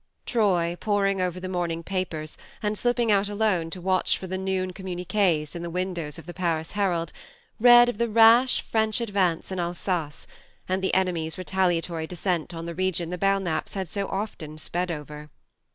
[0.25, 4.73] Troy, poring over the morning papers, and slipping out alone to watch for the noon
[4.73, 7.13] communiques in the windows of the Paris Herald,
[7.59, 10.25] read of the rash French advance in Alsace,
[10.67, 15.29] and the enemy's retaliatory descent on the region the Belknaps had so often sped over.